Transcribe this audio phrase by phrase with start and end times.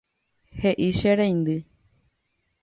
[0.61, 1.59] He'i che reindy